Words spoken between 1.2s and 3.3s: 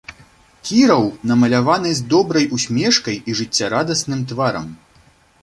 намаляваны з добрай усмешкай